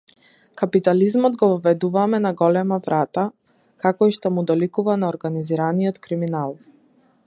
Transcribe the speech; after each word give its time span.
Капитализмот 0.61 1.35
го 1.41 1.49
воведуваме 1.51 2.21
на 2.25 2.31
голема 2.41 2.81
врата, 2.87 3.27
како 3.85 4.11
и 4.13 4.19
што 4.19 4.35
му 4.39 4.49
доликува 4.53 5.01
на 5.05 5.13
организираниот 5.17 6.03
криминал. 6.09 6.61